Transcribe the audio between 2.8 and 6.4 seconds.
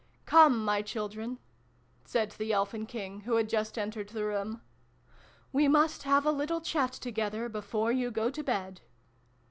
King, who had just entered the room." We must have a